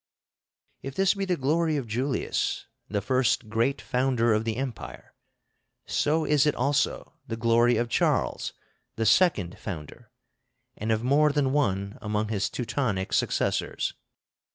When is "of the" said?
4.33-4.55